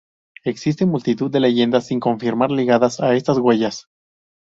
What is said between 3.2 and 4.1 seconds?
huellas.